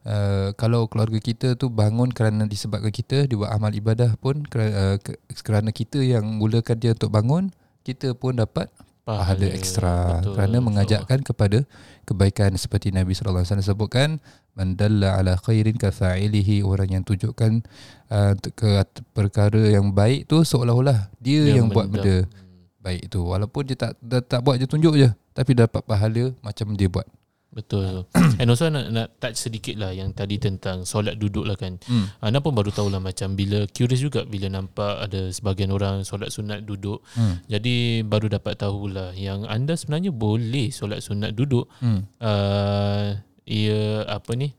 [0.00, 4.72] Uh, kalau keluarga kita tu bangun kerana disebabkan kita dia buat amal ibadah pun kerana,
[4.72, 10.22] uh, ke- kerana kita yang mulakan dia untuk bangun, kita pun dapat pahala ekstra.
[10.22, 10.32] Betul.
[10.32, 11.58] kerana mengajakkan kepada
[12.06, 14.08] kebaikan seperti Nabi sallallahu alaihi wasallam sebutkan
[14.54, 17.60] man dalla ala khairin ka fa'ilihi orang yang tunjukkan
[18.08, 22.24] uh, ke perkara yang baik tu seolah-olah dia, Dia yang buat benda.
[22.80, 23.20] baik tu.
[23.20, 27.08] Walaupun dia tak dia tak buat dia tunjuk je tapi dapat pahala macam dia buat
[27.50, 28.06] Betul.
[28.40, 31.82] And also nak, nak touch sedikit lah yang tadi tentang solat duduk lah kan.
[31.82, 32.22] hmm.
[32.22, 36.30] Anda pun baru tahu lah macam bila curious juga bila nampak ada sebahagian orang solat
[36.30, 37.02] sunat duduk.
[37.18, 37.42] Hmm.
[37.50, 41.66] Jadi baru dapat tahulah yang anda sebenarnya boleh solat sunat duduk.
[41.82, 42.06] Hmm.
[42.22, 43.18] Uh,
[43.50, 44.54] ia apa ni?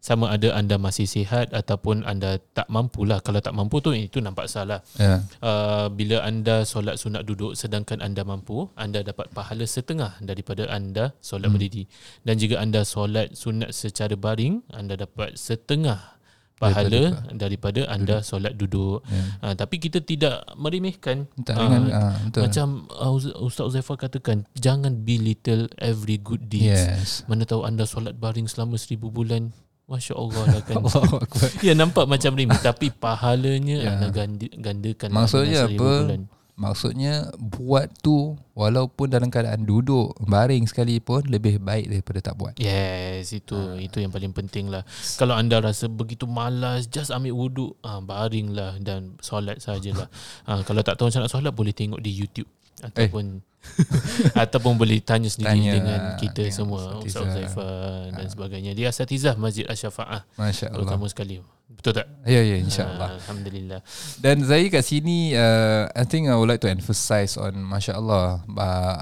[0.00, 3.20] Sama ada anda masih sihat ataupun anda tak mampu lah.
[3.20, 4.80] Kalau tak mampu tu itu nampak salah.
[4.96, 10.64] ya Uh, bila anda solat sunat duduk sedangkan anda mampu, anda dapat pahala setengah daripada
[10.72, 11.60] anda solat Hmm.
[11.60, 11.84] berdiri.
[12.24, 16.16] Dan jika anda solat sunat secara baring, anda dapat setengah
[16.56, 19.00] pahala daripada, anda solat duduk.
[19.04, 21.24] ya Uh, tapi kita tidak meremehkan.
[21.40, 26.68] tak ringan ah, betul Macam uh, Ustaz Uzaifah katakan, jangan belittle every good deeds.
[26.68, 29.52] yes Mana tahu anda solat baring selama seribu bulan.
[29.90, 30.76] Masya Allah lah kan.
[31.66, 33.98] Ya nampak macam remeh tapi pahalanya Ya.
[33.98, 35.90] anda gandi, gandakan Maksudnya apa?
[36.06, 36.22] Bulan.
[36.60, 42.52] Maksudnya buat tu walaupun dalam keadaan duduk baring sekali pun lebih baik daripada tak buat.
[42.60, 43.80] Yes, itu uh.
[43.80, 44.84] itu yang paling penting lah.
[45.16, 50.12] Kalau anda rasa begitu malas, just ambil wuduk, uh, baringlah dan solat sajalah.
[50.44, 52.52] uh, kalau tak tahu macam nak solat, boleh tengok di YouTube
[52.84, 53.49] ataupun eh.
[54.42, 58.72] ataupun boleh tanya sendiri tanya, dengan kita ya, semua Ustaz Zaifah dan sebagainya.
[58.72, 60.88] Dia asatizah Masjid Asy-Syafaah masya-Allah.
[60.88, 61.34] kamu sekali.
[61.70, 62.06] Betul tak?
[62.26, 63.16] Ya ya insya-Allah.
[63.16, 63.80] Uh, alhamdulillah.
[64.20, 69.00] Dan Zai kat sini uh, I think I would like to emphasize on masya-Allah uh,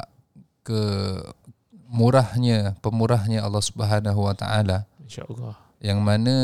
[0.63, 0.83] ke
[1.89, 4.85] murahnya pemurahnya Allah Subhanahu wa taala.
[5.09, 5.57] insya-Allah.
[5.79, 6.35] Yang mana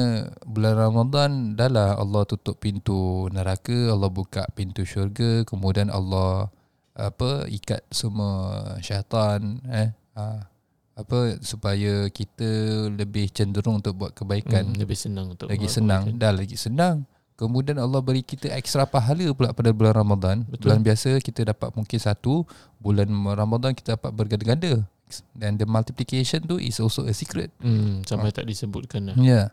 [0.47, 6.55] bulan Ramadan adalah Allah tutup pintu neraka, Allah buka pintu syurga, kemudian Allah
[6.95, 10.47] apa ikat semua syaitan eh ha,
[10.95, 12.47] apa supaya kita
[12.95, 16.23] lebih cenderung untuk buat kebaikan hmm, lebih senang untuk lagi senang kebaikan.
[16.23, 16.97] dah lagi senang
[17.35, 20.71] kemudian Allah beri kita ekstra pahala pula pada bulan Ramadan Betul.
[20.71, 22.47] bulan biasa kita dapat mungkin satu
[22.79, 24.87] bulan Ramadan kita dapat berganda-ganda
[25.35, 28.39] dan the multiplication tu is also a secret hmm, sampai ha.
[28.39, 29.17] tak disebutkan lah.
[29.19, 29.51] yeah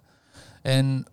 [0.61, 1.09] and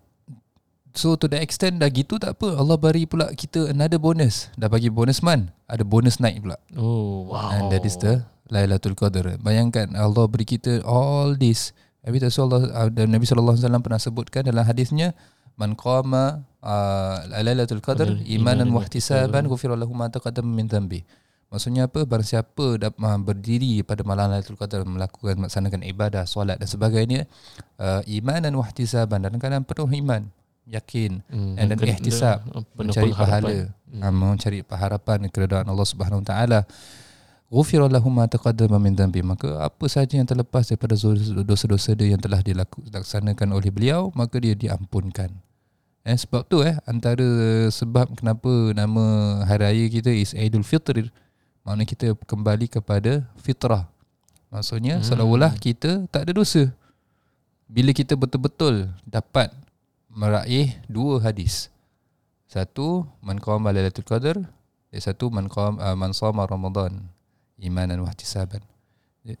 [0.97, 2.57] So to the extent dah gitu tak apa.
[2.57, 4.49] Allah bagi pula kita another bonus.
[4.57, 6.57] Dah bagi bonus man Ada bonus night pula.
[6.73, 7.53] Oh wow.
[7.53, 11.77] And that is the Lailatul Qadr Bayangkan Allah beri kita all this.
[12.01, 15.13] Habis tak Allah dan Nabi SAW pernah sebutkan dalam hadisnya
[15.59, 21.03] Man qama uh, Lailatul Qadr Imanan wahtisaban Gufir Allah ma taqadam min dhambi
[21.49, 22.05] Maksudnya apa?
[22.05, 27.25] Barang siapa dapat berdiri pada malam Lailatul Qadar melakukan melaksanakan ibadah, solat dan sebagainya,
[27.81, 30.29] uh, iman dan wahtisaban dalam keadaan penuh iman,
[30.69, 31.25] yakin.
[31.25, 32.45] Hmm, and then ihtisab.
[32.77, 33.49] mencari pahala.
[33.89, 34.01] Hmm.
[34.05, 36.69] uh, mencari harapan keredaan Allah Subhanahu taala.
[37.49, 39.25] Ghufira lahum ma taqaddama min dhanbi.
[39.25, 40.93] Maka apa saja yang terlepas daripada
[41.41, 45.33] dosa-dosa dia yang telah dilaksanakan oleh beliau maka dia diampunkan.
[46.05, 47.25] Eh sebab tu eh antara
[47.73, 49.03] sebab kenapa nama
[49.49, 51.09] hari raya kita is Aidul Fitr.
[51.65, 53.89] Maknanya kita kembali kepada fitrah.
[54.53, 55.05] Maksudnya hmm.
[55.05, 56.69] seolah-olah kita tak ada dosa.
[57.69, 59.53] Bila kita betul-betul dapat
[60.09, 61.69] meraih dua hadis.
[62.49, 64.37] Satu man qama lailatul qadar,
[64.89, 67.07] dan satu man qam uh, man sama ramadan
[67.61, 68.65] imanan wa ihtisaban.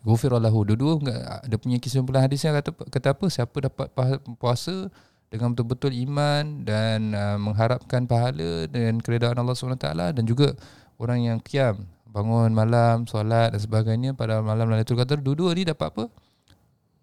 [0.05, 1.01] Ghufira lahu dua-dua
[1.41, 3.89] ada punya kesimpulan hadisnya kata kata apa siapa dapat
[4.37, 4.91] puasa
[5.33, 10.53] dengan betul-betul iman dan uh, mengharapkan pahala dan keredaan Allah SWT dan juga
[11.01, 15.93] orang yang kiam bangun malam solat dan sebagainya pada malam Lailatul Qadar dua-dua ni dapat
[15.93, 16.05] apa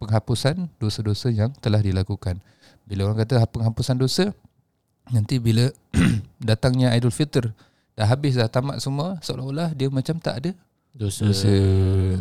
[0.02, 2.42] penghapusan dosa-dosa yang telah dilakukan
[2.87, 4.31] bila orang kata penghapusan dosa
[5.11, 5.70] Nanti bila
[6.49, 7.51] datangnya Aidul Fitr
[7.99, 10.51] Dah habis dah tamat semua Seolah-olah dia macam tak ada
[10.96, 11.53] Dosa, dosa.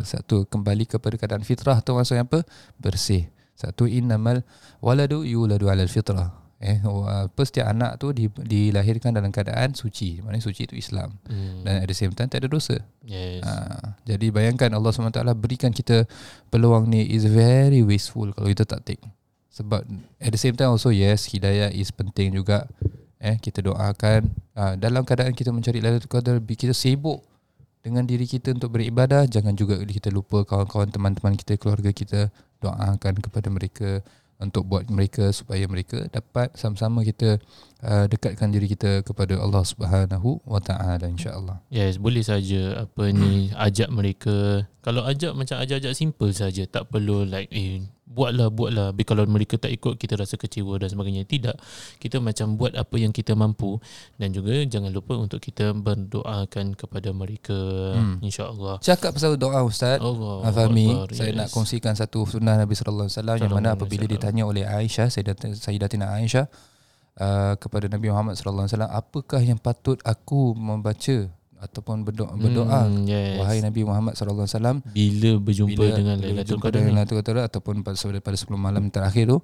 [0.04, 2.44] Satu kembali kepada keadaan fitrah tu maksudnya apa?
[2.76, 3.24] Bersih
[3.56, 4.44] Satu innamal
[4.84, 10.40] waladu yuladu alal fitrah Eh, apa setiap anak tu di, dilahirkan dalam keadaan suci Maksudnya
[10.40, 11.68] suci itu Islam hmm.
[11.68, 13.44] Dan at the same time tak ada dosa yes.
[13.44, 16.08] ha, Jadi bayangkan Allah SWT berikan kita
[16.48, 19.04] peluang ni Is very wasteful kalau kita tak take
[19.50, 19.86] sebab
[20.20, 22.68] at the same time also yes hidayah is penting juga
[23.16, 27.24] eh kita doakan uh, dalam keadaan kita mencari Lailatul Qadar kita sibuk
[27.80, 32.28] dengan diri kita untuk beribadah jangan juga kita lupa kawan-kawan teman-teman kita keluarga kita
[32.60, 34.02] doakan kepada mereka
[34.36, 37.40] untuk buat mereka supaya mereka dapat sama-sama kita
[37.80, 41.64] uh, dekatkan diri kita kepada Allah Subhanahu wa taala insya-Allah.
[41.72, 44.68] Yes, boleh saja apa ni ajak mereka.
[44.84, 48.86] Kalau ajak macam ajak-ajak simple saja, tak perlu like eh buatlah buatlah.
[48.94, 51.26] Tapi kalau mereka tak ikut kita rasa kecewa dan sebagainya.
[51.26, 51.56] Tidak.
[51.98, 53.82] Kita macam buat apa yang kita mampu.
[54.16, 57.58] Dan juga jangan lupa untuk kita berdoakan kepada mereka.
[57.98, 58.22] Hmm.
[58.22, 58.78] insyaallah.
[58.80, 59.98] Cakap pasal doa ustaz.
[59.98, 61.38] Allah Fahmi saya yes.
[61.38, 66.12] nak kongsikan satu sunnah Nabi sallallahu alaihi wasallam yang mana apabila ditanya oleh Aisyah Sayyidatina
[66.16, 66.46] Aisyah
[67.20, 72.86] uh, kepada Nabi Muhammad sallallahu alaihi wasallam apakah yang patut aku membaca ataupun berdoa, berdoa.
[72.86, 73.40] Hmm, yes.
[73.40, 74.78] wahai Nabi Muhammad sallallahu alaihi wasallam.
[74.92, 79.24] Bila berjumpa bila dengan Lailatul Qadar dengan Lailatul Qadar ataupun pada pada 10 malam terakhir
[79.32, 79.38] tu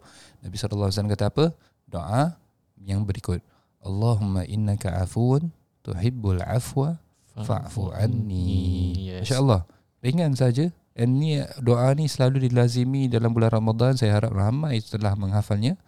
[0.44, 1.44] Nabi sallallahu alaihi wasallam kata apa?
[1.88, 2.22] Doa
[2.84, 3.40] yang berikut.
[3.82, 5.50] Allahumma innaka afuun
[5.82, 7.00] tuhibbul afwa
[7.32, 9.08] fa'fu anni.
[9.08, 9.26] yes.
[9.26, 9.64] insyaallah
[10.04, 10.68] ringan saja.
[10.92, 13.96] Dan ni doa ni selalu dilazimi dalam bulan Ramadan.
[13.96, 15.80] Saya harap ramai telah menghafalnya.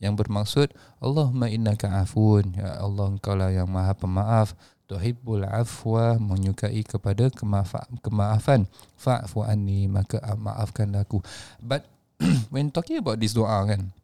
[0.00, 0.68] Yang bermaksud
[1.00, 4.56] Allahumma innaka afuun ya Allah engkau lah yang maha pemaaf
[4.90, 8.66] tuhibbul afwa menyukai kepada kemaafan kemaafan.
[8.98, 11.22] Fa'fu anni maka maafkan aku.
[11.62, 11.86] But
[12.52, 13.94] when talking about this doa kan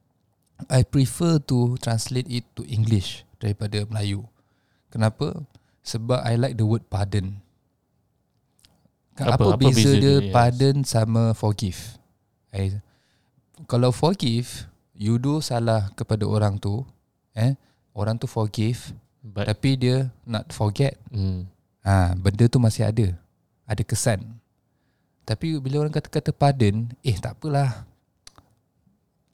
[0.73, 4.25] i prefer to translate it to english daripada melayu.
[4.89, 5.45] Kenapa?
[5.85, 7.37] Sebab i like the word pardon.
[9.17, 10.15] Apa, apa, apa beza, beza dia?
[10.23, 10.33] Yes.
[10.33, 12.01] pardon sama forgive?
[12.55, 12.81] I,
[13.69, 16.85] kalau forgive you do salah kepada orang tu
[17.37, 17.53] eh
[17.93, 18.97] orang tu forgive
[19.27, 20.95] But, Tapi dia not forget.
[21.11, 21.51] Hmm.
[21.83, 23.11] ha, Benda tu masih ada.
[23.67, 24.23] Ada kesan.
[25.27, 27.83] Tapi bila orang kata-kata pardon Eh tak apalah.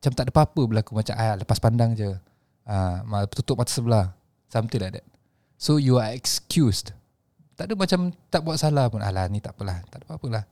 [0.01, 0.97] Macam tak ada apa-apa berlaku.
[0.97, 2.09] Macam ah, lepas pandang je.
[2.65, 4.17] Ha, Tutup mata sebelah.
[4.49, 5.07] Something like that.
[5.61, 6.97] So you are excused.
[7.53, 9.05] Tak ada macam Tak buat salah pun.
[9.05, 9.85] Alah ni tak apalah.
[9.93, 10.45] Tak ada apa-apa lah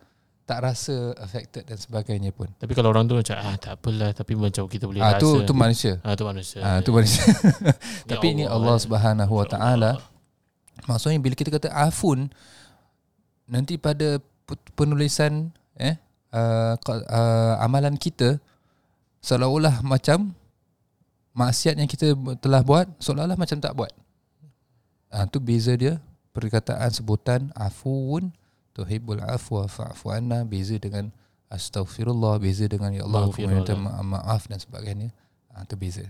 [0.50, 2.50] tak rasa affected dan sebagainya pun.
[2.58, 5.22] Tapi kalau orang tu macam ah tak apalah tapi macam kita boleh ah, rasa.
[5.22, 6.02] tu tu manusia.
[6.02, 6.58] Ah tu manusia.
[6.58, 7.22] Ah tu manusia.
[8.10, 10.02] tapi ini Allah Subhanahu Wa Taala
[10.90, 12.34] maksudnya bila kita kata afun
[13.46, 14.18] nanti pada
[14.74, 15.94] penulisan eh
[16.34, 18.42] uh, uh, amalan kita
[19.22, 20.34] seolah-olah macam
[21.30, 23.94] maksiat yang kita telah buat seolah-olah macam tak buat.
[25.14, 26.02] Ah tu beza dia
[26.34, 28.34] perkataan sebutan afun
[28.80, 31.12] tuhibbul afwa fa'fu anna beza dengan
[31.52, 35.12] astaghfirullah beza dengan ya Allah aku minta maaf dan sebagainya.
[35.52, 36.08] Ah tu beza.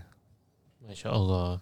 [0.81, 1.59] masya-Allah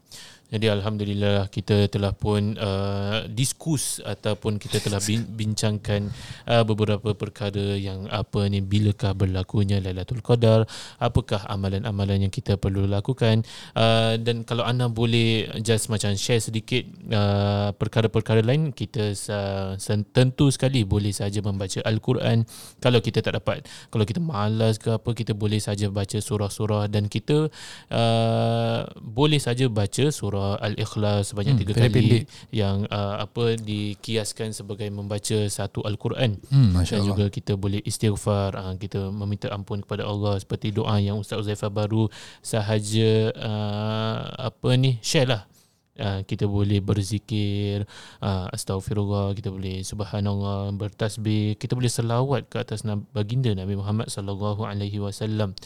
[0.50, 4.98] jadi alhamdulillah kita telah pun uh, diskus ataupun kita telah
[5.30, 6.10] bincangkan
[6.50, 10.66] uh, beberapa perkara yang apa ni bilakah berlakunya Lailatul Qadar,
[10.98, 13.46] apakah amalan-amalan yang kita perlu lakukan
[13.78, 16.82] uh, dan kalau anda boleh just macam share sedikit
[17.14, 19.78] uh, perkara-perkara lain kita uh,
[20.10, 22.42] tentu sekali boleh saja membaca al-Quran.
[22.82, 27.06] Kalau kita tak dapat kalau kita malas ke apa kita boleh saja baca surah-surah dan
[27.06, 27.54] kita
[27.94, 32.24] uh, boleh saja baca surah surah Al-Ikhlas sebanyak hmm, tiga kali pendek.
[32.56, 36.40] yang uh, apa dikiaskan sebagai membaca satu Al-Quran.
[36.48, 41.20] Hmm, Dan juga kita boleh istighfar, uh, kita meminta ampun kepada Allah seperti doa yang
[41.20, 42.08] Ustaz Uzaifah baru
[42.40, 45.44] sahaja uh, apa ni share lah.
[46.00, 47.84] Uh, kita boleh berzikir
[48.24, 54.64] uh, Astaghfirullah Kita boleh Subhanallah Bertasbih Kita boleh selawat ke atas baginda Nabi Muhammad Sallallahu
[54.64, 55.60] Alaihi Wasallam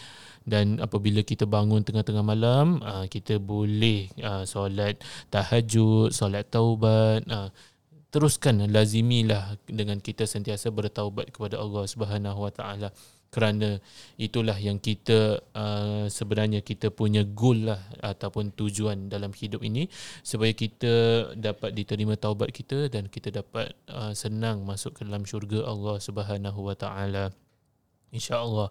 [0.44, 5.00] dan apabila kita bangun tengah-tengah malam uh, kita boleh uh, solat
[5.32, 7.50] tahajud solat taubat uh,
[8.14, 12.90] teruskan lazimilah dengan kita sentiasa bertaubat kepada Allah Subhanahu Wa Taala.
[13.34, 13.82] Kerana
[14.22, 19.90] itulah yang kita uh, sebenarnya kita punya goal lah ataupun tujuan dalam hidup ini.
[20.22, 20.94] Supaya kita
[21.34, 26.70] dapat diterima taubat kita dan kita dapat uh, senang masuk ke dalam syurga Allah Subhanahu
[26.70, 27.34] Wa Taala
[28.14, 28.70] InsyaAllah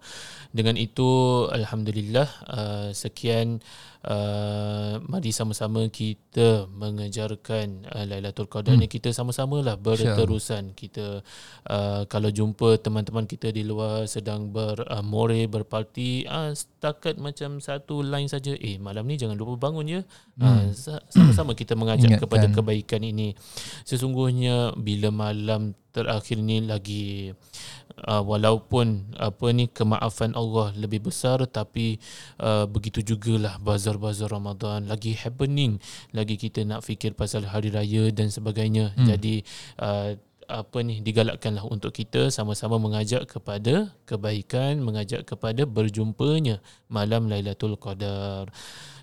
[0.55, 3.59] Dengan itu Alhamdulillah uh, Sekian
[4.07, 8.87] uh, Mari sama-sama kita Mengejarkan uh, Lailatul Qadar hmm.
[8.87, 11.20] ni Kita sama-sama lah Berterusan Kita
[11.66, 18.07] uh, Kalau jumpa teman-teman kita Di luar sedang bermore uh, Berparti uh, Setakat macam Satu
[18.07, 20.00] line saja Eh malam ni jangan lupa bangun ya
[20.38, 20.46] hmm.
[20.46, 22.31] uh, Sama-sama kita mengajak Ingatkan.
[22.31, 23.35] Kepada kebaikan ini
[23.83, 27.37] Sesungguhnya Bila malam terakhir ni lagi
[28.09, 31.98] uh, walaupun apa ni kemaafan Allah lebih besar tapi
[32.40, 34.88] uh, begitu jugalah bazar-bazar Ramadan.
[34.88, 35.78] Lagi happening
[36.16, 38.94] lagi kita nak fikir pasal hari raya dan sebagainya.
[38.96, 39.07] Hmm.
[39.09, 39.35] jadi
[39.81, 40.11] uh,
[40.52, 46.61] apa ni digalakkanlah untuk kita sama-sama mengajak kepada kebaikan mengajak kepada berjumpanya
[46.92, 48.52] malam Lailatul Qadar.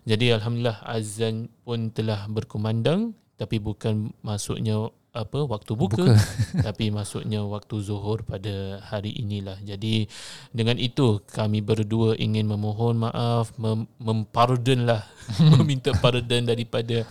[0.06, 6.16] Jadi alhamdulillah azan pun telah berkumandang tapi bukan masuknya apa waktu buka, buka.
[6.66, 10.06] tapi maksudnya waktu zuhur pada hari inilah jadi
[10.54, 15.06] dengan itu kami berdua ingin memohon maaf mem- mempardonlah
[15.58, 17.06] meminta pardon daripada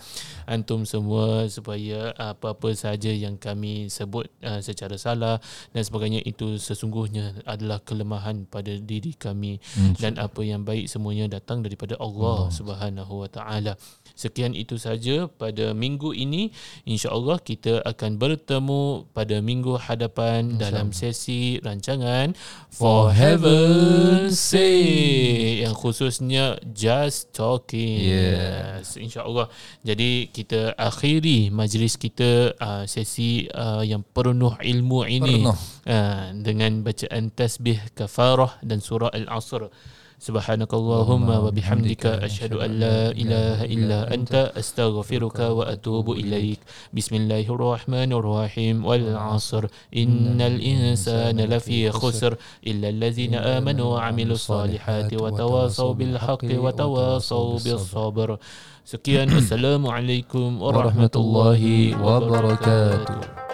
[0.49, 5.37] antum semua supaya apa-apa saja yang kami sebut uh, secara salah
[5.71, 10.01] dan sebagainya itu sesungguhnya adalah kelemahan pada diri kami hmm.
[10.01, 12.57] dan apa yang baik semuanya datang daripada Allah, Allah.
[12.57, 13.77] Subhanahu wa taala.
[14.17, 16.49] Sekian itu saja pada minggu ini
[16.83, 22.33] insya-Allah kita akan bertemu pada minggu hadapan dalam sesi rancangan
[22.73, 28.08] For Heaven's Sake yang khususnya Just Talking.
[28.09, 29.47] Yes, insya-Allah.
[29.85, 37.29] Jadi kita akhiri majlis kita uh, sesi uh, yang penuh ilmu ini uh, dengan bacaan
[37.29, 39.69] tasbih kafarah dan surah al-asr.
[40.18, 46.58] سبحانك اللهم وبحمدك أشهد أن لا إله إلا أنت أستغفرك وأتوب إليك
[46.96, 49.64] بسم الله الرحمن الرحيم والعصر
[49.96, 52.36] إن الإنسان لفي خسر
[52.66, 58.38] إلا الذين آمنوا وعملوا الصالحات وتواصوا بالحق وتواصوا بالصبر
[58.84, 61.62] سكيان السلام عليكم ورحمة الله
[62.04, 63.47] وبركاته